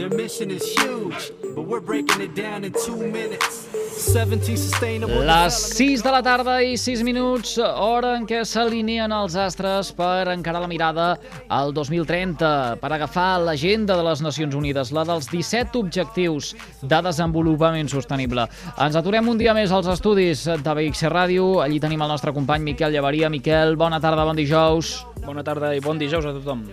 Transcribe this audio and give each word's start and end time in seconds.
Their 0.00 0.16
mission 0.16 0.50
is 0.50 0.64
huge, 0.80 1.30
but 1.54 1.68
we're 1.68 1.84
breaking 1.84 2.22
it 2.22 2.34
down 2.34 2.64
in 2.64 2.72
two 2.72 2.96
minutes. 2.96 3.68
17 4.00 4.56
sustainable 4.56 5.26
Les 5.28 5.52
6 5.76 6.02
de 6.02 6.12
la 6.14 6.22
tarda 6.24 6.54
i 6.64 6.78
6 6.80 7.02
minuts, 7.04 7.58
hora 7.60 8.14
en 8.16 8.24
què 8.24 8.38
s'alineen 8.48 9.12
els 9.12 9.36
astres 9.36 9.90
per 9.92 10.30
encarar 10.32 10.62
la 10.64 10.70
mirada 10.72 11.10
al 11.52 11.74
2030, 11.76 12.80
per 12.80 12.92
agafar 12.96 13.42
l'agenda 13.44 13.98
de 13.98 14.06
les 14.08 14.24
Nacions 14.24 14.56
Unides, 14.56 14.94
la 14.96 15.04
dels 15.04 15.28
17 15.28 15.76
objectius 15.84 16.54
de 16.80 17.02
desenvolupament 17.04 17.92
sostenible. 17.92 18.48
Ens 18.80 18.96
aturem 18.96 19.28
un 19.28 19.36
dia 19.36 19.52
més 19.52 19.68
als 19.68 19.92
estudis 19.98 20.46
de 20.48 20.64
BXC 20.64 21.12
Ràdio. 21.12 21.50
Allí 21.60 21.76
tenim 21.76 22.00
el 22.00 22.14
nostre 22.16 22.32
company 22.32 22.72
Miquel 22.72 22.96
Llevaria. 22.96 23.28
Miquel, 23.28 23.76
bona 23.76 24.00
tarda, 24.00 24.24
bon 24.24 24.40
dijous. 24.40 25.02
Bona 25.26 25.44
tarda 25.44 25.76
i 25.76 25.84
bon 25.84 26.00
dijous 26.00 26.24
a 26.24 26.32
tothom. 26.40 26.64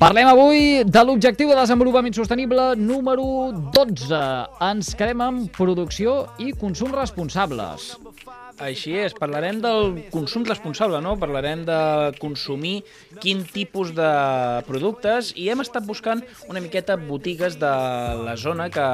Parlem 0.00 0.30
avui 0.30 0.60
de 0.88 1.00
l'objectiu 1.04 1.50
de 1.50 1.56
desenvolupament 1.58 2.14
sostenible 2.16 2.70
número 2.80 3.24
12. 3.74 4.20
Ens 4.64 4.94
quedem 4.96 5.20
amb 5.20 5.50
producció 5.52 6.14
i 6.40 6.54
consum 6.56 6.94
responsables. 6.96 7.90
Així 8.64 8.94
és, 8.96 9.12
parlarem 9.12 9.60
del 9.60 9.92
consum 10.14 10.46
responsable, 10.48 11.02
no? 11.04 11.18
Parlarem 11.20 11.66
de 11.68 11.80
consumir 12.16 12.78
quin 13.20 13.44
tipus 13.44 13.92
de 13.92 14.08
productes 14.64 15.34
i 15.36 15.50
hem 15.52 15.60
estat 15.60 15.84
buscant 15.84 16.24
una 16.48 16.64
miqueta 16.64 16.96
botigues 16.96 17.60
de 17.60 17.74
la 18.24 18.38
zona 18.40 18.70
que 18.72 18.88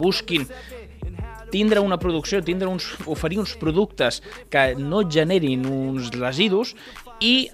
busquin 0.00 0.48
tindre 1.52 1.84
una 1.84 2.00
producció, 2.00 2.40
tindre 2.40 2.72
uns, 2.72 2.88
oferir 3.04 3.42
uns 3.44 3.52
productes 3.60 4.22
que 4.48 4.70
no 4.80 5.04
generin 5.04 5.68
uns 5.68 6.08
residus 6.16 6.72
i 7.20 7.50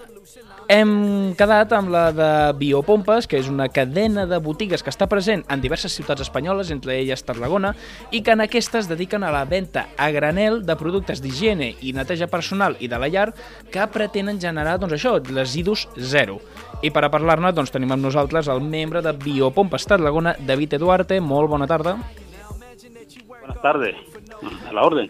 hem 0.69 1.33
quedat 1.33 1.71
amb 1.73 1.89
la 1.89 2.03
de 2.13 2.29
Biopompes, 2.59 3.25
que 3.25 3.39
és 3.41 3.47
una 3.49 3.65
cadena 3.73 4.27
de 4.29 4.37
botigues 4.37 4.83
que 4.85 4.91
està 4.93 5.07
present 5.09 5.41
en 5.49 5.63
diverses 5.63 5.95
ciutats 5.97 6.21
espanyoles, 6.21 6.69
entre 6.69 6.93
elles 6.99 7.25
Tarragona, 7.25 7.73
i 8.13 8.21
que 8.21 8.35
en 8.37 8.45
aquestes 8.45 8.87
dediquen 8.87 9.25
a 9.25 9.31
la 9.33 9.41
venda 9.49 9.87
a 9.97 10.11
granel 10.13 10.61
de 10.67 10.75
productes 10.77 11.23
d'higiene 11.25 11.71
i 11.81 11.95
neteja 11.97 12.29
personal 12.29 12.77
i 12.79 12.87
de 12.87 13.01
la 13.01 13.09
llar 13.09 13.31
que 13.73 13.89
pretenen 13.89 14.37
generar, 14.39 14.77
doncs 14.77 14.99
això, 14.99 15.17
residus 15.31 15.87
zero. 15.97 16.37
I 16.85 16.93
per 16.93 17.03
a 17.07 17.11
parlar-ne, 17.11 17.49
doncs 17.51 17.73
tenim 17.73 17.97
amb 17.97 18.05
nosaltres 18.05 18.47
el 18.53 18.61
membre 18.61 19.01
de 19.01 19.15
Biopompes 19.17 19.89
Tarragona, 19.89 20.35
David 20.37 20.77
Eduarte. 20.77 21.17
Molt 21.19 21.49
bona 21.49 21.67
tarda. 21.67 21.97
Buenas 23.25 23.61
tardes, 23.63 23.95
a 24.69 24.73
la 24.73 24.85
orden. 24.85 25.09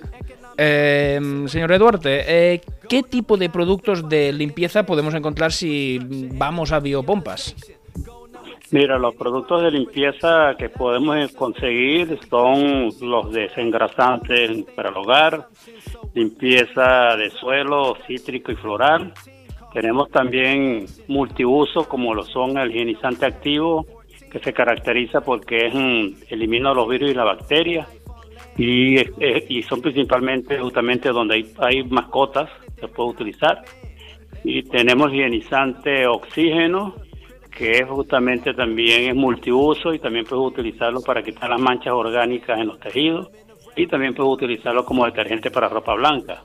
Eh, 0.62 1.46
señor 1.48 1.72
Eduarte, 1.72 2.26
eh, 2.28 2.62
¿qué 2.90 3.02
tipo 3.02 3.38
de 3.38 3.50
productos 3.50 4.10
de 4.10 4.34
limpieza 4.34 4.86
podemos 4.86 5.14
encontrar 5.14 5.54
si 5.54 6.00
vamos 6.34 6.74
a 6.74 6.82
Biopompas? 6.82 7.56
Mira, 8.72 9.00
los 9.00 9.16
productos 9.16 9.64
de 9.64 9.72
limpieza 9.72 10.56
que 10.58 10.68
podemos 10.68 11.32
conseguir 11.32 12.20
son 12.30 12.90
los 13.00 13.32
desengrasantes 13.32 14.66
para 14.76 14.90
el 14.90 14.98
hogar, 14.98 15.48
limpieza 16.14 17.16
de 17.16 17.30
suelo, 17.30 17.96
cítrico 18.06 18.52
y 18.52 18.56
floral. 18.56 19.14
Tenemos 19.74 20.10
también 20.10 20.88
multiuso 21.08 21.88
como 21.88 22.14
lo 22.14 22.26
son 22.26 22.58
el 22.58 22.70
higienizante 22.70 23.26
activo, 23.26 23.86
que 24.30 24.40
se 24.40 24.52
caracteriza 24.52 25.22
porque 25.22 25.68
es, 25.68 26.32
elimina 26.32 26.74
los 26.74 26.90
virus 26.90 27.12
y 27.12 27.14
las 27.14 27.26
bacterias 27.26 27.88
y, 28.60 28.98
eh, 28.98 29.46
y 29.48 29.64
son 29.64 29.82
principalmente 29.82 30.60
justamente 30.60 31.10
donde 31.10 31.36
hay, 31.36 31.54
hay 31.60 31.84
mascotas 31.86 32.50
se 32.78 32.90
puede 32.90 33.12
utilizar 33.12 33.64
y 34.44 34.64
tenemos 34.64 35.14
higienizante 35.14 36.06
oxígeno 36.06 36.96
que 37.50 37.72
es 37.72 37.88
justamente 37.88 38.54
también 38.54 39.10
es 39.10 39.16
multiuso 39.16 39.94
y 39.94 40.00
también 40.00 40.26
puedes 40.26 40.46
utilizarlo 40.46 41.02
para 41.02 41.24
quitar 41.24 41.50
las 41.50 41.60
manchas 41.62 41.94
orgánicas 41.94 42.60
en 42.60 42.68
los 42.68 42.80
tejidos 42.82 43.30
y 43.78 43.88
también 43.88 44.14
puedes 44.14 44.34
utilizarlo 44.34 44.84
como 44.84 45.06
detergente 45.06 45.50
para 45.52 45.70
ropa 45.70 45.94
blanca. 45.94 46.44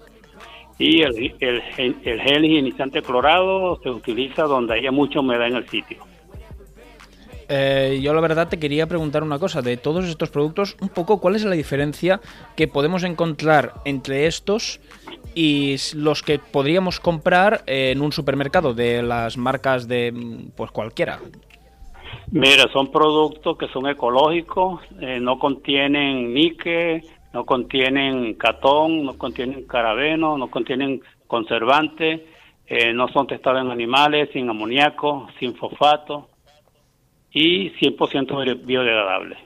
Y 0.78 1.02
el, 1.02 1.34
el, 1.40 1.62
el 2.04 2.20
gel 2.20 2.44
higienizante 2.44 3.02
clorado 3.02 3.80
se 3.82 3.90
utiliza 3.90 4.44
donde 4.44 4.74
haya 4.74 4.90
mucha 4.90 5.20
humedad 5.20 5.48
en 5.48 5.56
el 5.56 5.68
sitio. 5.68 5.98
Eh, 7.56 8.00
yo 8.02 8.12
la 8.14 8.20
verdad 8.20 8.48
te 8.48 8.58
quería 8.58 8.88
preguntar 8.88 9.22
una 9.22 9.38
cosa, 9.38 9.62
de 9.62 9.76
todos 9.76 10.06
estos 10.06 10.28
productos, 10.28 10.76
un 10.80 10.88
poco 10.88 11.20
cuál 11.20 11.36
es 11.36 11.44
la 11.44 11.54
diferencia 11.54 12.20
que 12.56 12.66
podemos 12.66 13.04
encontrar 13.04 13.74
entre 13.84 14.26
estos 14.26 14.80
y 15.36 15.76
los 15.94 16.24
que 16.24 16.40
podríamos 16.40 16.98
comprar 16.98 17.62
en 17.68 18.00
un 18.00 18.10
supermercado 18.10 18.74
de 18.74 19.04
las 19.04 19.36
marcas 19.36 19.86
de 19.86 20.12
pues 20.56 20.72
cualquiera. 20.72 21.20
Mira, 22.32 22.68
son 22.72 22.90
productos 22.90 23.56
que 23.56 23.68
son 23.68 23.86
ecológicos, 23.88 24.80
eh, 25.00 25.20
no 25.20 25.38
contienen 25.38 26.34
níquel, 26.34 27.04
no 27.32 27.46
contienen 27.46 28.34
catón, 28.34 29.04
no 29.04 29.16
contienen 29.16 29.64
carabeno, 29.68 30.36
no 30.36 30.50
contienen 30.50 31.02
conservantes, 31.28 32.20
eh, 32.66 32.92
no 32.92 33.06
son 33.10 33.28
testados 33.28 33.60
en 33.60 33.70
animales, 33.70 34.30
sin 34.32 34.50
amoníaco, 34.50 35.28
sin 35.38 35.54
fosfato 35.54 36.33
y 37.34 37.70
100% 37.72 38.64
biodegradable. 38.64 39.36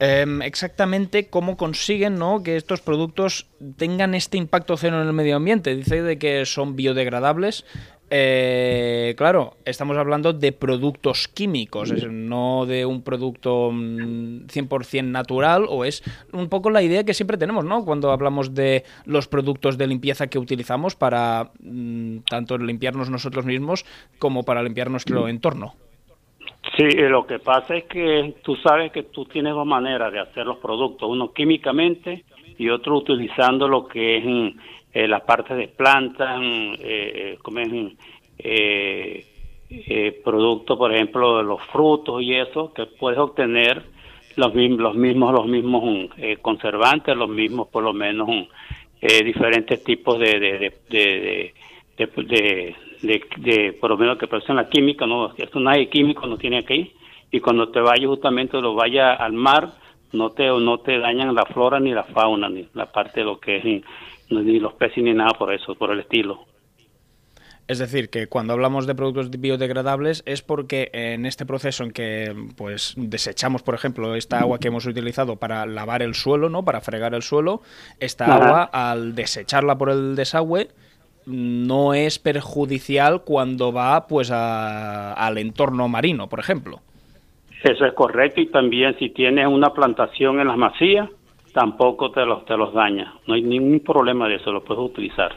Eh, 0.00 0.26
exactamente 0.44 1.28
cómo 1.28 1.56
consiguen 1.56 2.16
¿no? 2.16 2.44
que 2.44 2.56
estos 2.56 2.80
productos 2.80 3.48
tengan 3.76 4.14
este 4.14 4.36
impacto 4.36 4.76
cero 4.76 5.00
en 5.02 5.08
el 5.08 5.12
medio 5.12 5.36
ambiente. 5.36 5.74
Dice 5.74 6.02
de 6.02 6.18
que 6.18 6.46
son 6.46 6.76
biodegradables. 6.76 7.64
Eh, 8.10 9.14
claro, 9.18 9.54
estamos 9.66 9.96
hablando 9.98 10.32
de 10.32 10.52
productos 10.52 11.28
químicos, 11.28 11.90
es, 11.90 12.08
no 12.10 12.64
de 12.64 12.86
un 12.86 13.02
producto 13.02 13.70
100% 13.70 15.04
natural, 15.04 15.66
o 15.68 15.84
es 15.84 16.02
un 16.32 16.48
poco 16.48 16.70
la 16.70 16.82
idea 16.82 17.04
que 17.04 17.12
siempre 17.12 17.36
tenemos, 17.36 17.66
¿no? 17.66 17.84
Cuando 17.84 18.10
hablamos 18.10 18.54
de 18.54 18.84
los 19.04 19.28
productos 19.28 19.76
de 19.76 19.86
limpieza 19.86 20.28
que 20.28 20.38
utilizamos 20.38 20.96
para 20.96 21.50
mm, 21.60 22.20
tanto 22.28 22.56
limpiarnos 22.56 23.10
nosotros 23.10 23.44
mismos 23.44 23.84
como 24.18 24.42
para 24.42 24.62
limpiar 24.62 24.90
nuestro 24.90 25.28
entorno. 25.28 25.74
Sí, 26.76 26.84
eh, 26.84 27.08
lo 27.08 27.26
que 27.26 27.38
pasa 27.38 27.76
es 27.76 27.84
que 27.84 28.34
tú 28.42 28.56
sabes 28.56 28.90
que 28.92 29.02
tú 29.02 29.26
tienes 29.26 29.52
dos 29.52 29.66
maneras 29.66 30.12
de 30.12 30.20
hacer 30.20 30.46
los 30.46 30.58
productos, 30.58 31.08
uno 31.10 31.32
químicamente 31.32 32.24
y 32.56 32.70
otro 32.70 32.96
utilizando 32.96 33.68
lo 33.68 33.86
que 33.86 34.18
es 34.18 34.24
mm, 34.24 34.58
eh, 34.92 35.06
la 35.08 35.20
parte 35.24 35.54
de 35.54 35.68
plantas, 35.68 36.40
eh, 36.80 37.38
es, 37.40 37.72
mm, 37.72 37.86
eh, 38.38 39.24
eh, 39.70 40.20
productos, 40.24 40.78
por 40.78 40.94
ejemplo, 40.94 41.38
de 41.38 41.44
los 41.44 41.60
frutos 41.66 42.22
y 42.22 42.34
eso, 42.34 42.72
que 42.72 42.86
puedes 42.86 43.18
obtener 43.18 43.82
los, 44.36 44.54
mismos, 44.54 44.80
los 44.80 44.94
mismos, 44.94 45.32
los 45.32 45.46
mismos 45.46 46.10
eh, 46.16 46.38
conservantes, 46.40 47.16
los 47.16 47.28
mismos, 47.28 47.68
por 47.68 47.84
lo 47.84 47.92
menos, 47.92 48.28
eh, 49.00 49.22
diferentes 49.22 49.82
tipos 49.84 50.18
de, 50.18 50.40
de, 50.40 50.72
de, 50.88 51.52
de 51.96 52.74
de, 53.02 53.22
de, 53.36 53.72
por 53.74 53.90
lo 53.90 53.96
menos 53.96 54.18
que 54.18 54.26
producen 54.26 54.56
la 54.56 54.68
química, 54.68 55.06
no, 55.06 55.32
esto 55.36 55.60
nadie 55.60 55.88
químico 55.88 56.26
no 56.26 56.36
tiene 56.36 56.58
aquí, 56.58 56.92
y 57.30 57.40
cuando 57.40 57.68
te 57.68 57.80
vayas 57.80 58.06
justamente 58.06 58.60
lo 58.60 58.74
vaya 58.74 59.12
al 59.12 59.32
mar, 59.32 59.72
no 60.12 60.30
te, 60.30 60.46
no 60.46 60.78
te 60.78 60.98
dañan 60.98 61.34
la 61.34 61.44
flora 61.44 61.80
ni 61.80 61.92
la 61.92 62.04
fauna, 62.04 62.48
ni 62.48 62.68
la 62.74 62.86
parte 62.86 63.20
de 63.20 63.26
lo 63.26 63.38
que 63.40 63.56
es, 63.58 63.64
ni, 63.64 63.82
los 64.58 64.74
peces 64.74 65.02
ni 65.02 65.12
nada 65.14 65.30
por 65.38 65.52
eso, 65.52 65.74
por 65.74 65.90
el 65.90 66.00
estilo. 66.00 66.44
Es 67.66 67.78
decir, 67.78 68.08
que 68.08 68.28
cuando 68.28 68.54
hablamos 68.54 68.86
de 68.86 68.94
productos 68.94 69.30
biodegradables 69.30 70.22
es 70.24 70.40
porque 70.40 70.88
en 70.94 71.26
este 71.26 71.44
proceso 71.44 71.84
en 71.84 71.90
que 71.90 72.34
pues 72.56 72.94
desechamos, 72.96 73.62
por 73.62 73.74
ejemplo, 73.74 74.14
esta 74.14 74.40
agua 74.40 74.58
que 74.58 74.68
hemos 74.68 74.86
utilizado 74.86 75.36
para 75.36 75.66
lavar 75.66 76.00
el 76.00 76.14
suelo, 76.14 76.48
¿no? 76.48 76.64
Para 76.64 76.80
fregar 76.80 77.14
el 77.14 77.20
suelo, 77.20 77.60
esta 78.00 78.24
Ajá. 78.24 78.36
agua 78.36 78.62
al 78.72 79.14
desecharla 79.14 79.76
por 79.76 79.90
el 79.90 80.16
desagüe 80.16 80.68
no 81.28 81.92
es 81.92 82.18
perjudicial 82.18 83.22
cuando 83.22 83.70
va 83.70 84.06
pues 84.06 84.30
a, 84.30 85.12
al 85.12 85.36
entorno 85.36 85.86
marino, 85.88 86.28
por 86.30 86.40
ejemplo. 86.40 86.80
Eso 87.62 87.84
es 87.84 87.92
correcto 87.94 88.40
y 88.40 88.46
también 88.46 88.96
si 88.98 89.10
tienes 89.10 89.46
una 89.46 89.72
plantación 89.72 90.40
en 90.40 90.48
las 90.48 90.56
masías, 90.56 91.08
tampoco 91.52 92.10
te 92.12 92.24
los, 92.24 92.44
te 92.44 92.56
los 92.56 92.72
daña. 92.72 93.14
No 93.26 93.34
hay 93.34 93.42
ningún 93.42 93.80
problema 93.80 94.28
de 94.28 94.36
eso, 94.36 94.52
lo 94.52 94.62
puedes 94.62 94.82
utilizar. 94.82 95.32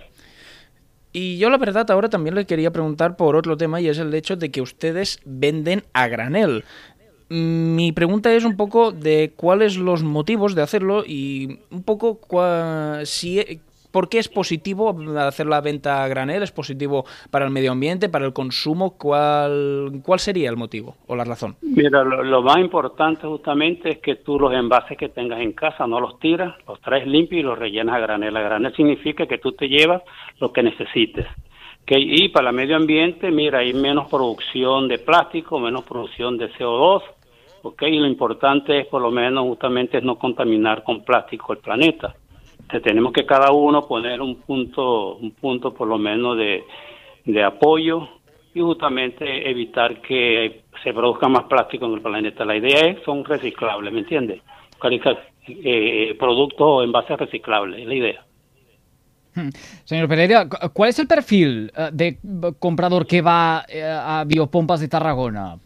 Y 1.14 1.38
yo 1.38 1.50
la 1.50 1.58
verdad 1.58 1.90
ahora 1.92 2.10
también 2.10 2.36
le 2.36 2.46
quería 2.46 2.72
preguntar 2.72 3.18
por 3.18 3.36
otro 3.36 3.58
tema 3.58 3.82
y 3.82 3.90
es 3.90 3.98
el 3.98 4.14
hecho 4.14 4.36
de 4.36 4.50
que 4.50 4.62
ustedes 4.62 5.20
venden 5.26 5.84
a 5.94 6.08
granel. 6.08 6.64
Mi 7.28 7.92
pregunta 7.92 8.34
es 8.34 8.44
un 8.46 8.56
poco 8.56 8.92
de 8.92 9.34
cuáles 9.36 9.78
los 9.78 10.04
motivos 10.04 10.54
de 10.54 10.62
hacerlo 10.62 11.04
y 11.06 11.60
un 11.70 11.84
poco 11.84 12.20
si 13.04 13.62
¿Por 13.92 14.08
qué 14.08 14.20
es 14.20 14.30
positivo 14.30 14.96
hacer 15.20 15.48
la 15.48 15.60
venta 15.60 16.04
a 16.04 16.08
granel? 16.08 16.44
¿Es 16.44 16.52
positivo 16.52 17.06
para 17.30 17.46
el 17.46 17.52
medio 17.52 17.74
ambiente, 17.74 18.08
para 18.08 18.26
el 18.26 18.34
consumo? 18.34 18.98
¿Cuál, 18.98 20.02
cuál 20.04 20.20
sería 20.20 20.50
el 20.50 20.56
motivo 20.56 20.96
o 21.08 21.16
la 21.16 21.26
razón? 21.26 21.56
Mira, 21.62 22.04
lo, 22.04 22.42
más 22.42 22.58
importante 22.60 23.28
justamente 23.28 23.90
es 23.90 23.98
que 24.00 24.16
tú 24.16 24.40
los 24.40 24.54
envases 24.54 24.98
que 24.98 25.10
tengas 25.10 25.42
en 25.42 25.52
casa 25.52 25.86
no 25.88 26.00
los 26.00 26.20
tiras, 26.20 26.56
los 26.68 26.80
traes 26.82 27.06
limpios 27.06 27.42
y 27.42 27.44
los 27.44 27.60
rellenas 27.60 27.96
a 27.96 28.00
granel. 28.00 28.36
A 28.38 28.42
granel 28.42 28.74
significa 28.76 29.26
que 29.26 29.38
tú 29.38 29.52
te 29.52 29.68
llevas 29.68 30.02
lo 30.40 30.54
que 30.54 30.64
necesites. 30.64 31.28
Y 31.94 32.30
para 32.30 32.52
el 32.52 32.56
medio 32.56 32.78
ambiente, 32.78 33.30
mira, 33.32 33.60
hay 33.60 33.74
menos 33.74 34.10
producción 34.10 34.88
de 34.88 35.00
plástico, 35.00 35.60
menos 35.60 35.84
producción 35.84 36.38
de 36.38 36.50
CO2, 36.54 37.02
¿ok? 37.64 37.82
Y 37.82 38.00
lo 38.00 38.08
importante 38.08 38.80
es 38.80 38.88
por 38.88 39.02
lo 39.02 39.12
menos 39.12 39.44
justamente 39.44 39.98
es 39.98 40.04
no 40.04 40.18
contaminar 40.18 40.84
con 40.86 41.04
plástico 41.04 41.52
el 41.52 41.60
planeta 41.60 42.16
tenemos 42.84 43.14
que 43.14 43.26
cada 43.26 43.52
uno 43.52 43.88
poner 43.88 44.22
un 44.22 44.36
punto, 44.42 45.16
un 45.16 45.32
punto 45.32 45.74
por 45.74 45.88
lo 45.88 45.98
menos 45.98 46.38
de, 46.38 47.44
apoyo 47.44 48.08
y 48.54 48.60
justamente 48.62 49.50
evitar 49.50 50.02
que 50.02 50.64
se 50.84 50.94
produzca 50.94 51.28
más 51.28 51.46
plástico 51.46 51.86
en 51.86 51.94
el 51.94 52.02
planeta. 52.02 52.46
La 52.46 52.56
idea 52.56 52.88
es 52.88 53.04
son 53.04 53.24
reciclables, 53.24 53.94
¿me 53.94 54.00
entiendes? 54.00 54.42
Eh, 55.48 56.16
productos 56.20 56.84
en 56.84 56.92
base 56.92 57.16
reciclables, 57.16 57.80
es 57.80 57.88
la 57.88 57.96
idea. 57.96 58.26
Hmm. 59.34 59.50
Señor 59.86 60.10
Pereira, 60.10 60.48
¿cuál 60.74 60.90
es 60.90 61.00
el 61.00 61.08
perfil 61.08 61.72
eh, 61.76 61.90
de 61.94 62.18
comprador 62.60 63.08
que 63.08 63.22
va 63.22 63.64
eh, 63.70 63.82
a 63.84 64.24
Biopompas 64.28 64.82
de 64.82 64.88
Tarragona? 64.90 65.58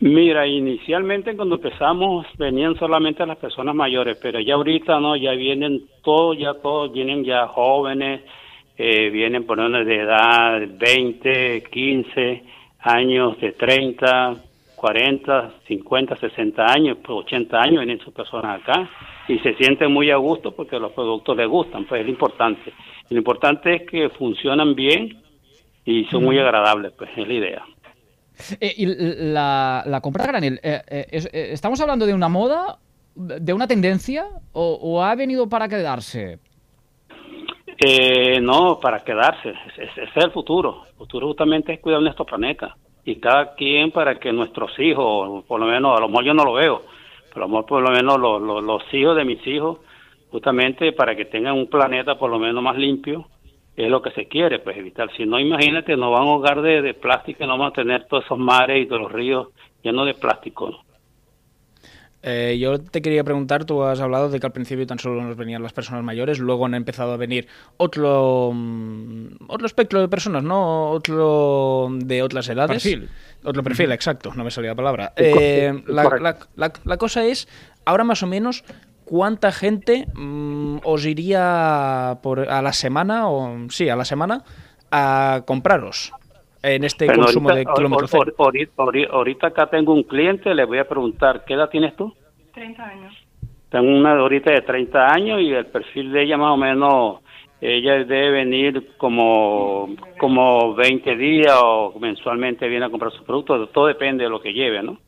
Mira, 0.00 0.46
inicialmente 0.46 1.36
cuando 1.36 1.54
empezamos 1.54 2.26
venían 2.36 2.76
solamente 2.76 3.24
las 3.24 3.38
personas 3.38 3.74
mayores, 3.74 4.18
pero 4.20 4.40
ya 4.40 4.54
ahorita 4.54 4.98
no, 5.00 5.16
ya 5.16 5.32
vienen 5.32 5.82
todos, 6.02 6.36
ya 6.36 6.54
todos 6.54 6.92
vienen 6.92 7.24
ya 7.24 7.46
jóvenes, 7.46 8.22
eh, 8.76 9.08
vienen 9.10 9.46
por 9.46 9.60
una 9.60 9.84
de 9.84 9.96
edad 9.96 10.60
20, 10.68 11.62
15 11.70 12.42
años, 12.80 13.40
de 13.40 13.52
30, 13.52 14.36
40, 14.74 15.54
50, 15.66 16.16
60 16.16 16.66
años, 16.66 16.98
80 17.06 17.48
pues 17.48 17.66
años 17.66 17.84
vienen 17.84 18.04
sus 18.04 18.12
personas 18.12 18.60
acá 18.60 18.88
y 19.28 19.38
se 19.38 19.54
sienten 19.54 19.92
muy 19.92 20.10
a 20.10 20.16
gusto 20.16 20.50
porque 20.50 20.78
los 20.78 20.92
productos 20.92 21.36
les 21.36 21.48
gustan, 21.48 21.84
pues 21.84 22.00
es 22.00 22.06
lo 22.06 22.12
importante. 22.12 22.72
Lo 23.08 23.16
importante 23.16 23.76
es 23.76 23.82
que 23.88 24.10
funcionan 24.10 24.74
bien 24.74 25.22
y 25.84 26.04
son 26.06 26.24
muy 26.24 26.38
agradables, 26.38 26.92
pues 26.98 27.10
es 27.16 27.26
la 27.26 27.32
idea. 27.32 27.64
Eh, 28.60 28.74
y 28.76 28.86
la, 29.32 30.00
compra 30.02 30.26
granel, 30.26 30.60
eh, 30.62 30.82
eh, 30.88 31.48
¿estamos 31.52 31.80
hablando 31.80 32.06
de 32.06 32.14
una 32.14 32.28
moda, 32.28 32.78
de 33.14 33.52
una 33.52 33.66
tendencia 33.66 34.26
o, 34.52 35.02
ha 35.02 35.14
venido 35.14 35.48
para 35.48 35.68
quedarse? 35.68 36.38
no, 38.40 38.80
para 38.80 39.00
quedarse. 39.04 39.50
Es 39.76 40.10
el 40.16 40.30
futuro. 40.30 40.84
El 40.86 40.94
futuro 40.94 41.28
justamente 41.28 41.74
es 41.74 41.80
cuidar 41.80 42.00
nuestro 42.00 42.24
planeta. 42.24 42.76
Y 43.04 43.16
cada 43.16 43.54
quien 43.54 43.90
para 43.90 44.18
que 44.18 44.32
nuestros 44.32 44.72
hijos, 44.78 45.44
por 45.44 45.60
lo 45.60 45.66
menos, 45.66 45.96
a 45.96 46.00
lo 46.00 46.08
mejor 46.08 46.24
yo 46.24 46.34
no 46.34 46.44
lo 46.44 46.54
veo, 46.54 46.82
pero 47.32 47.44
a 47.44 47.48
lo 47.48 47.48
mejor 47.48 47.66
por 47.66 47.82
lo 47.82 47.90
menos 47.90 48.18
los 48.64 48.82
hijos 48.94 49.16
de 49.16 49.24
mis 49.24 49.46
hijos, 49.46 49.78
justamente 50.30 50.92
para 50.92 51.14
que 51.14 51.26
tengan 51.26 51.54
un 51.54 51.68
planeta 51.68 52.16
por 52.16 52.30
lo 52.30 52.38
menos 52.38 52.62
más 52.62 52.76
limpio, 52.76 53.28
es 53.76 53.90
lo 53.90 54.02
que 54.02 54.10
se 54.12 54.26
quiere, 54.26 54.60
pues 54.60 54.76
evitar. 54.76 55.10
Si 55.16 55.26
no, 55.26 55.38
imagínate, 55.38 55.96
nos 55.96 56.12
van 56.12 56.22
a 56.22 56.30
ahogar 56.30 56.62
de, 56.62 56.82
de 56.82 56.94
plástico 56.94 57.44
y 57.44 57.46
no 57.46 57.58
vamos 57.58 57.72
a 57.72 57.82
tener 57.82 58.06
todos 58.06 58.24
esos 58.24 58.38
mares 58.38 58.82
y 58.82 58.86
todos 58.86 59.02
los 59.02 59.12
ríos 59.12 59.48
llenos 59.82 60.06
de 60.06 60.14
plástico. 60.14 60.84
Eh, 62.26 62.56
yo 62.58 62.80
te 62.80 63.02
quería 63.02 63.22
preguntar, 63.22 63.66
tú 63.66 63.82
has 63.82 64.00
hablado 64.00 64.30
de 64.30 64.40
que 64.40 64.46
al 64.46 64.52
principio 64.52 64.86
tan 64.86 64.98
solo 64.98 65.22
nos 65.22 65.36
venían 65.36 65.62
las 65.62 65.74
personas 65.74 66.02
mayores, 66.02 66.38
luego 66.38 66.64
han 66.64 66.72
empezado 66.72 67.12
a 67.12 67.18
venir 67.18 67.46
otro 67.76 68.50
mm, 68.54 69.44
otro 69.46 69.66
espectro 69.66 70.00
de 70.00 70.08
personas, 70.08 70.42
¿no? 70.42 70.88
Otro 70.90 71.90
de 71.92 72.22
otras 72.22 72.48
edades. 72.48 72.82
Perfil. 72.82 73.10
Otro 73.44 73.62
perfil, 73.62 73.92
exacto, 73.92 74.32
no 74.34 74.42
me 74.42 74.50
salía 74.50 74.70
la 74.70 74.74
palabra. 74.74 75.12
Eh, 75.16 75.70
la, 75.86 76.38
la, 76.56 76.96
cosa 76.96 77.26
es, 77.26 77.46
ahora 77.84 78.04
más 78.04 78.22
o 78.22 78.26
menos, 78.26 78.64
¿cuánta 79.04 79.52
gente 79.52 80.06
mm, 80.14 80.78
os 80.84 81.06
iría 81.06 82.18
por, 82.22 82.40
a 82.50 82.62
la 82.62 82.72
semana, 82.72 83.28
o 83.28 83.68
sí, 83.68 83.88
a 83.88 83.96
la 83.96 84.04
semana, 84.04 84.42
a 84.90 85.42
compraros 85.46 86.12
en 86.62 86.84
este 86.84 87.06
consumo 87.06 87.50
de 87.52 87.66
kilómetros 87.66 88.12
Ahorita, 89.10 89.48
acá 89.48 89.66
tengo 89.66 89.92
un 89.92 90.02
cliente, 90.02 90.54
le 90.54 90.64
voy 90.64 90.78
a 90.78 90.88
preguntar, 90.88 91.44
¿qué 91.44 91.54
edad 91.54 91.68
tienes 91.68 91.94
tú? 91.94 92.12
30 92.54 92.82
años. 92.82 93.14
Tengo 93.70 93.88
una 93.88 94.12
ahorita 94.12 94.52
de 94.52 94.62
30 94.62 95.12
años 95.12 95.40
y 95.40 95.52
el 95.52 95.66
perfil 95.66 96.12
de 96.12 96.22
ella 96.22 96.36
más 96.36 96.52
o 96.52 96.56
menos, 96.56 97.20
ella 97.60 98.04
debe 98.04 98.30
venir 98.30 98.92
como, 98.96 99.94
como 100.18 100.74
20 100.74 101.16
días 101.16 101.54
o 101.62 101.98
mensualmente 101.98 102.68
viene 102.68 102.86
a 102.86 102.90
comprar 102.90 103.12
sus 103.12 103.22
productos, 103.22 103.70
todo 103.72 103.86
depende 103.86 104.24
de 104.24 104.30
lo 104.30 104.40
que 104.40 104.52
lleve, 104.52 104.82
¿no? 104.82 104.98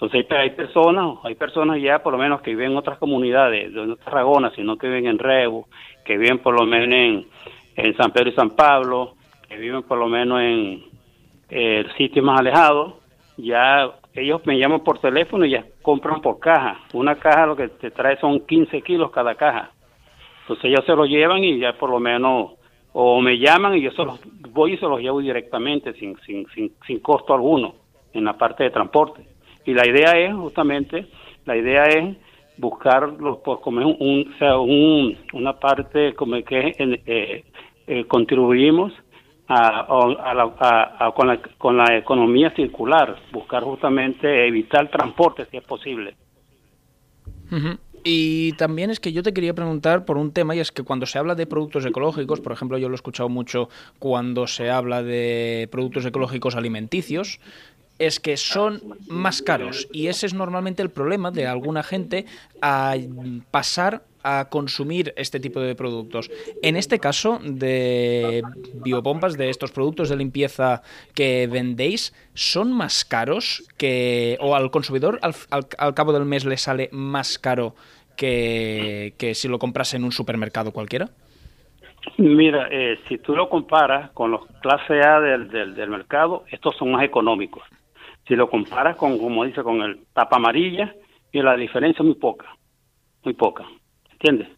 Entonces 0.00 0.26
hay, 0.30 0.50
personas, 0.50 1.18
hay 1.24 1.34
personas 1.34 1.82
ya 1.82 2.00
por 2.04 2.12
lo 2.12 2.20
menos 2.20 2.40
que 2.40 2.50
viven 2.50 2.70
en 2.70 2.76
otras 2.76 2.98
comunidades, 2.98 3.72
no 3.72 3.82
en 3.82 3.96
Tarragona, 3.96 4.52
sino 4.54 4.78
que 4.78 4.86
viven 4.86 5.08
en 5.08 5.18
Rebu, 5.18 5.66
que 6.04 6.16
viven 6.16 6.38
por 6.38 6.54
lo 6.54 6.64
menos 6.66 7.26
en, 7.74 7.96
San 7.96 8.12
Pedro 8.12 8.30
y 8.30 8.34
San 8.34 8.50
Pablo, 8.50 9.14
que 9.48 9.56
viven 9.56 9.82
por 9.82 9.98
lo 9.98 10.06
menos 10.06 10.40
en 10.40 10.84
eh, 11.50 11.84
sitio 11.96 12.22
más 12.22 12.38
alejado, 12.38 13.00
ya 13.38 13.90
ellos 14.14 14.40
me 14.46 14.56
llaman 14.56 14.84
por 14.84 15.00
teléfono 15.00 15.44
y 15.44 15.50
ya 15.50 15.64
compran 15.82 16.20
por 16.20 16.38
caja. 16.38 16.78
Una 16.92 17.16
caja 17.16 17.46
lo 17.46 17.56
que 17.56 17.66
te 17.68 17.90
trae 17.90 18.16
son 18.20 18.46
15 18.46 18.82
kilos 18.82 19.10
cada 19.10 19.34
caja. 19.34 19.72
Entonces 20.42 20.66
ellos 20.66 20.84
se 20.86 20.94
lo 20.94 21.06
llevan 21.06 21.42
y 21.42 21.58
ya 21.58 21.72
por 21.72 21.90
lo 21.90 21.98
menos, 21.98 22.52
o 22.92 23.20
me 23.20 23.36
llaman 23.36 23.74
y 23.74 23.82
yo 23.82 23.90
se 23.90 24.04
los 24.04 24.20
voy 24.50 24.74
y 24.74 24.78
se 24.78 24.86
los 24.86 25.00
llevo 25.00 25.18
directamente 25.18 25.92
sin, 25.94 26.16
sin, 26.20 26.46
sin, 26.54 26.72
sin 26.86 27.00
costo 27.00 27.34
alguno 27.34 27.74
en 28.12 28.24
la 28.24 28.38
parte 28.38 28.62
de 28.62 28.70
transporte. 28.70 29.37
Y 29.68 29.74
la 29.74 29.86
idea 29.86 30.12
es 30.12 30.34
justamente, 30.34 31.06
la 31.44 31.54
idea 31.54 31.84
es 31.84 32.16
buscarlo 32.56 33.42
pues, 33.44 33.58
como 33.60 33.86
un, 33.86 34.34
sea, 34.38 34.56
un, 34.56 35.14
una 35.34 35.60
parte 35.60 36.14
como 36.14 36.42
que 36.42 36.72
eh, 36.78 37.44
eh, 37.86 38.04
contribuimos 38.06 38.94
a, 39.46 39.80
a, 39.80 41.12
con, 41.14 41.28
la, 41.28 41.42
con 41.58 41.76
la 41.76 41.98
economía 41.98 42.50
circular, 42.56 43.16
buscar 43.30 43.62
justamente 43.62 44.48
evitar 44.48 44.90
transporte 44.90 45.44
si 45.50 45.58
es 45.58 45.64
posible. 45.64 46.14
Y 48.04 48.52
también 48.52 48.88
es 48.88 49.00
que 49.00 49.12
yo 49.12 49.22
te 49.22 49.34
quería 49.34 49.52
preguntar 49.52 50.06
por 50.06 50.16
un 50.16 50.32
tema, 50.32 50.56
y 50.56 50.60
es 50.60 50.72
que 50.72 50.82
cuando 50.82 51.04
se 51.04 51.18
habla 51.18 51.34
de 51.34 51.46
productos 51.46 51.84
ecológicos, 51.84 52.40
por 52.40 52.52
ejemplo, 52.52 52.78
yo 52.78 52.88
lo 52.88 52.94
he 52.94 52.96
escuchado 52.96 53.28
mucho 53.28 53.68
cuando 53.98 54.46
se 54.46 54.70
habla 54.70 55.02
de 55.02 55.68
productos 55.70 56.06
ecológicos 56.06 56.56
alimenticios, 56.56 57.38
es 57.98 58.20
que 58.20 58.36
son 58.36 58.80
más 59.08 59.42
caros 59.42 59.88
y 59.92 60.06
ese 60.06 60.26
es 60.26 60.34
normalmente 60.34 60.82
el 60.82 60.90
problema 60.90 61.30
de 61.30 61.46
alguna 61.46 61.82
gente 61.82 62.26
a 62.62 62.94
pasar 63.50 64.02
a 64.22 64.48
consumir 64.50 65.12
este 65.16 65.40
tipo 65.40 65.60
de 65.60 65.74
productos. 65.74 66.30
En 66.62 66.76
este 66.76 66.98
caso 66.98 67.38
de 67.42 68.42
biopompas, 68.74 69.38
de 69.38 69.48
estos 69.48 69.72
productos 69.72 70.08
de 70.08 70.16
limpieza 70.16 70.82
que 71.14 71.46
vendéis, 71.46 72.14
¿son 72.34 72.72
más 72.72 73.04
caros 73.04 73.64
que, 73.76 74.36
o 74.40 74.54
al 74.54 74.70
consumidor 74.70 75.20
al, 75.22 75.94
cabo 75.94 76.12
del 76.12 76.24
mes 76.24 76.44
le 76.44 76.56
sale 76.56 76.88
más 76.92 77.38
caro 77.38 77.74
que, 78.16 79.14
si 79.34 79.48
lo 79.48 79.58
compras 79.58 79.94
en 79.94 80.04
un 80.04 80.12
supermercado 80.12 80.72
cualquiera? 80.72 81.08
Mira, 82.16 82.68
eh, 82.70 82.98
si 83.08 83.18
tú 83.18 83.34
lo 83.34 83.48
comparas 83.48 84.10
con 84.12 84.30
los 84.30 84.46
clase 84.60 85.00
A 85.00 85.20
del, 85.20 85.50
del 85.50 85.90
mercado, 85.90 86.44
estos 86.50 86.76
son 86.76 86.92
más 86.92 87.04
económicos. 87.04 87.62
Si 88.28 88.36
lo 88.36 88.48
comparas 88.48 88.96
con, 88.96 89.18
como 89.18 89.44
dice, 89.44 89.62
con 89.62 89.80
el 89.80 90.04
tapa 90.12 90.36
amarilla, 90.36 90.94
y 91.32 91.42
la 91.42 91.56
diferencia 91.56 92.02
es 92.02 92.06
muy 92.06 92.14
poca, 92.14 92.46
muy 93.24 93.34
poca, 93.34 93.64
¿entiendes? 94.12 94.48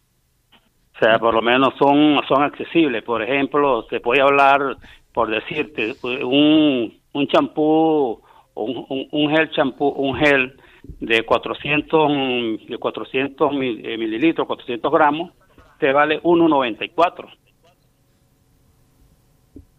O 0.95 0.99
sea, 0.99 1.17
por 1.17 1.33
lo 1.33 1.41
menos 1.41 1.73
son, 1.79 2.19
son 2.27 2.43
accesibles. 2.43 3.03
Por 3.03 3.23
ejemplo, 3.23 3.87
se 3.89 3.99
puede 3.99 4.21
hablar, 4.21 4.77
por 5.13 5.29
decirte, 5.29 5.95
un, 6.03 6.93
un 7.13 7.27
champú, 7.27 8.21
un, 8.53 9.07
un 9.09 9.29
gel 9.35 9.49
champú, 9.51 9.87
un 9.87 10.15
gel 10.17 10.55
de 10.99 11.23
400, 11.23 12.67
de 12.67 12.77
400 12.77 13.51
eh, 13.53 13.97
mililitros, 13.97 14.47
400 14.47 14.91
gramos, 14.91 15.31
te 15.79 15.91
vale 15.91 16.21
1,94. 16.21 17.29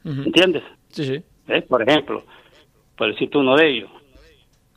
¿Entiendes? 0.05 0.65
Sí, 0.89 1.05
sí. 1.05 1.23
¿Eh? 1.47 1.63
Por 1.63 1.89
ejemplo, 1.89 2.25
por 3.03 3.11
decirte 3.11 3.37
uno 3.37 3.57
de 3.57 3.69
ellos. 3.69 3.91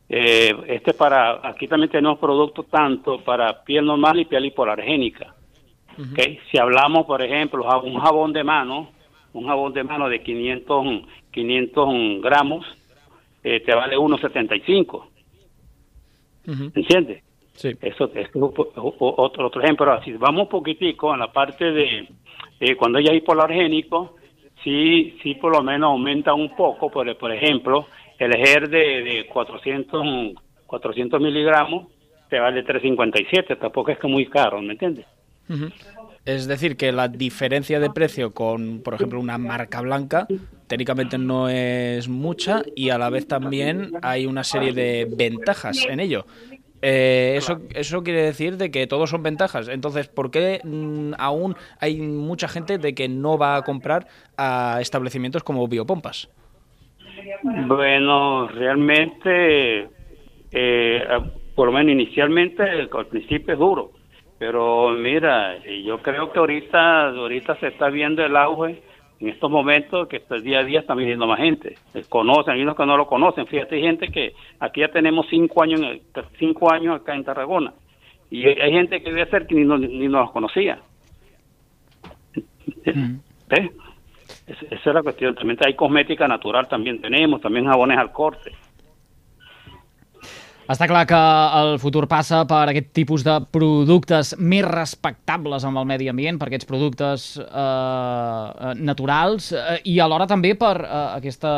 Eh, 0.09 0.51
este 0.65 0.95
para, 0.95 1.47
aquí 1.47 1.67
también 1.67 1.91
tenemos 1.91 2.17
productos 2.17 2.65
tanto 2.71 3.19
para 3.19 3.63
piel 3.63 3.85
normal 3.85 4.19
y 4.19 4.25
piel 4.25 4.45
hipoalergénica. 4.45 5.35
Si 6.49 6.57
hablamos, 6.57 7.05
por 7.05 7.21
ejemplo, 7.21 7.63
un 7.83 7.99
jabón 7.99 8.33
de 8.33 8.43
mano, 8.43 8.89
un 9.33 9.45
jabón 9.45 9.73
de 9.73 9.83
mano 9.83 10.09
de 10.09 10.23
500, 10.23 10.85
500 11.29 12.21
gramos, 12.23 12.65
eh, 13.43 13.59
te 13.59 13.75
vale 13.75 13.95
1,75. 13.95 15.05
¿Entiendes? 16.47 17.23
Sí. 17.53 17.73
Eso, 17.79 18.09
es 18.15 18.29
otro, 18.33 19.43
otro 19.45 19.61
ejemplo. 19.61 19.93
Así 19.93 20.13
vamos 20.13 20.45
un 20.45 20.49
poquitico 20.49 21.13
en 21.13 21.19
la 21.19 21.31
parte 21.31 21.71
de, 21.71 22.07
cuando 22.75 22.97
hay 22.97 23.17
hipoalergénico, 23.17 24.15
sí, 24.63 25.15
sí 25.21 25.35
por 25.35 25.55
lo 25.55 25.61
menos 25.61 25.91
aumenta 25.91 26.33
un 26.33 26.55
poco, 26.55 26.89
por, 26.89 27.15
por 27.17 27.31
ejemplo, 27.31 27.85
el 28.19 28.35
EGER 28.35 28.69
de, 28.69 29.03
de 29.03 29.27
400, 29.27 30.33
400 30.65 31.21
miligramos 31.21 31.87
te 32.29 32.39
vale 32.39 32.63
357, 32.63 33.55
tampoco 33.57 33.91
es 33.91 33.99
que 33.99 34.07
muy 34.07 34.25
caro, 34.27 34.61
¿me 34.61 34.73
entiendes? 34.73 35.05
Es 36.25 36.47
decir, 36.47 36.75
que 36.75 36.91
la 36.91 37.07
diferencia 37.07 37.79
de 37.79 37.91
precio 37.91 38.33
con, 38.33 38.81
por 38.81 38.95
ejemplo, 38.95 39.19
una 39.19 39.37
marca 39.37 39.81
blanca, 39.81 40.27
técnicamente 40.67 41.19
no 41.19 41.49
es 41.49 42.09
mucha 42.09 42.63
y 42.75 42.89
a 42.89 42.97
la 42.97 43.11
vez 43.11 43.27
también 43.27 43.91
hay 44.01 44.25
una 44.25 44.43
serie 44.43 44.73
de 44.73 45.07
ventajas 45.07 45.85
en 45.87 45.99
ello. 45.99 46.25
Eh, 46.81 47.35
eso, 47.37 47.61
eso 47.73 48.03
quiere 48.03 48.23
decir 48.23 48.57
de 48.57 48.71
que 48.71 48.87
todos 48.87 49.09
son 49.09 49.23
ventajas. 49.23 49.67
Entonces, 49.67 50.07
¿por 50.07 50.31
qué 50.31 50.61
mm, 50.63 51.13
aún 51.17 51.55
hay 51.79 51.99
mucha 52.01 52.47
gente 52.47 52.77
de 52.77 52.93
que 52.93 53.07
no 53.07 53.37
va 53.37 53.55
a 53.55 53.61
comprar 53.61 54.07
a 54.37 54.79
establecimientos 54.81 55.43
como 55.43 55.67
Biopompas? 55.67 56.29
Bueno, 57.67 58.47
realmente, 58.47 59.87
eh, 60.51 61.03
por 61.55 61.67
lo 61.67 61.73
menos 61.73 61.91
inicialmente, 61.91 62.63
al 62.63 63.07
principio 63.07 63.53
es 63.53 63.59
duro 63.59 63.91
pero 64.37 64.89
mira, 64.91 65.57
yo 65.83 66.01
creo 66.01 66.31
que 66.31 66.39
ahorita, 66.39 67.09
ahorita 67.09 67.55
se 67.59 67.67
está 67.67 67.89
viendo 67.89 68.23
el 68.23 68.35
auge 68.35 68.81
en 69.19 69.29
estos 69.29 69.49
momentos 69.49 70.09
que 70.09 70.21
el 70.29 70.43
día 70.43 70.59
a 70.59 70.63
día 70.63 70.81
están 70.81 70.97
viniendo 70.97 71.25
más 71.25 71.39
gente. 71.39 71.75
Conocen, 72.09 72.53
hay 72.53 72.61
unos 72.61 72.75
que 72.75 72.85
no 72.85 72.97
lo 72.97 73.07
conocen. 73.07 73.47
Fíjate, 73.47 73.75
hay 73.75 73.81
gente 73.81 74.09
que 74.09 74.33
aquí 74.59 74.81
ya 74.81 74.89
tenemos 74.89 75.25
cinco 75.29 75.63
años, 75.63 75.79
cinco 76.37 76.71
años 76.71 76.99
acá 76.99 77.15
en 77.15 77.23
Tarragona. 77.23 77.73
Y 78.29 78.45
hay 78.45 78.71
gente 78.71 79.01
que 79.01 79.11
debe 79.11 79.29
ser 79.29 79.47
que 79.47 79.55
ni, 79.55 79.63
no, 79.63 79.77
ni 79.77 80.07
nos 80.09 80.31
conocía. 80.31 80.79
Mm. 82.85 83.15
¿Ves? 84.47 84.57
Esa 84.69 84.89
es 84.89 84.93
la 84.93 85.03
cuestión. 85.03 85.35
También 85.35 85.57
hay 85.65 85.73
cosmética 85.75 86.27
natural, 86.27 86.67
también 86.67 87.01
tenemos, 87.01 87.41
también 87.41 87.65
jabones 87.65 87.97
al 87.97 88.11
corte. 88.11 88.51
Està 90.65 90.87
clar 90.89 91.03
que 91.05 91.17
el 91.59 91.75
futur 91.77 92.07
passa 92.09 92.39
per 92.49 92.63
aquest 92.71 92.87
tipus 92.97 93.21
de 93.25 93.35
productes 93.53 94.31
més 94.41 94.65
respectables 94.65 95.61
amb 95.67 95.77
el 95.77 95.85
medi 95.85 96.07
ambient, 96.09 96.39
per 96.41 96.47
aquests 96.49 96.65
productes 96.65 97.25
eh, 97.37 97.45
eh 97.45 98.73
naturals 98.81 99.51
eh, 99.53 99.77
i 99.85 99.99
alhora 100.01 100.25
també 100.25 100.55
per 100.57 100.79
eh, 100.81 101.03
aquesta 101.19 101.51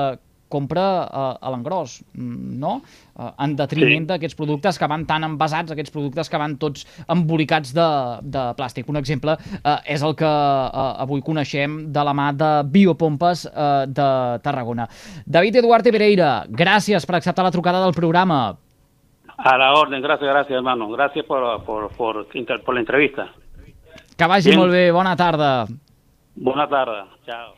compra 0.50 0.86
eh, 1.06 1.24
a 1.42 1.51
l'engròs, 1.54 1.98
no? 2.16 2.74
Eh, 3.18 3.30
en 3.46 3.56
detriment 3.60 4.06
sí. 4.06 4.10
d'aquests 4.12 4.38
productes 4.39 4.80
que 4.80 4.89
van 4.89 5.06
tan 5.10 5.25
envasats, 5.27 5.74
aquests 5.74 5.94
productes 5.94 6.30
que 6.30 6.42
van 6.42 6.58
tots 6.62 6.86
embolicats 7.08 7.74
de, 7.77 7.88
de 8.24 8.46
plàstic. 8.60 8.89
Un 8.92 9.00
exemple 9.01 9.38
eh, 9.38 9.80
és 9.96 10.04
el 10.04 10.16
que 10.20 10.30
eh, 10.30 10.86
avui 11.08 11.24
coneixem 11.25 11.80
de 11.94 12.06
la 12.08 12.16
mà 12.18 12.30
de 12.38 12.51
Biopompes 12.74 13.48
eh, 13.50 13.88
de 13.88 14.12
Tarragona. 14.46 14.88
David 15.25 15.63
Eduardo 15.63 15.94
Pereira, 15.94 16.32
gràcies 16.50 17.06
per 17.06 17.20
acceptar 17.20 17.46
la 17.48 17.56
trucada 17.56 17.84
del 17.84 17.96
programa. 17.98 18.58
A 19.38 19.58
la 19.58 19.74
orden, 19.77 20.01
gracias, 20.01 20.27
gracias, 20.27 20.56
hermano. 20.56 20.89
Gracias 20.89 21.24
por, 21.25 21.63
por, 21.63 21.92
por, 21.92 22.25
por 22.25 22.74
la 22.74 22.80
entrevista. 22.80 23.30
Que 24.18 24.25
vagi 24.25 24.50
Bien. 24.50 24.60
molt 24.60 24.72
bé, 24.72 24.92
bona 24.92 25.16
tarda. 25.16 25.68
Bona 26.36 26.68
tarda, 26.68 27.06
ciao. 27.25 27.54